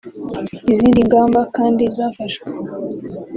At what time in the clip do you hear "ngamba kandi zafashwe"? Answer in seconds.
1.07-2.45